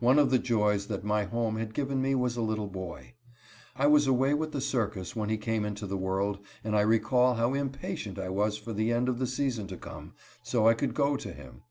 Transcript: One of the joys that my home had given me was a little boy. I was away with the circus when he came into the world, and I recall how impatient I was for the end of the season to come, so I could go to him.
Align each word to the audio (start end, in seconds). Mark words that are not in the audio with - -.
One 0.00 0.18
of 0.18 0.28
the 0.30 0.38
joys 0.38 0.88
that 0.88 1.02
my 1.02 1.24
home 1.24 1.56
had 1.56 1.72
given 1.72 2.02
me 2.02 2.14
was 2.14 2.36
a 2.36 2.42
little 2.42 2.66
boy. 2.66 3.14
I 3.74 3.86
was 3.86 4.06
away 4.06 4.34
with 4.34 4.52
the 4.52 4.60
circus 4.60 5.16
when 5.16 5.30
he 5.30 5.38
came 5.38 5.64
into 5.64 5.86
the 5.86 5.96
world, 5.96 6.40
and 6.62 6.76
I 6.76 6.82
recall 6.82 7.36
how 7.36 7.54
impatient 7.54 8.18
I 8.18 8.28
was 8.28 8.58
for 8.58 8.74
the 8.74 8.92
end 8.92 9.08
of 9.08 9.18
the 9.18 9.26
season 9.26 9.66
to 9.68 9.78
come, 9.78 10.12
so 10.42 10.68
I 10.68 10.74
could 10.74 10.92
go 10.92 11.16
to 11.16 11.32
him. 11.32 11.62